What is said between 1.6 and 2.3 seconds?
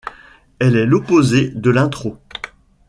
l'intro.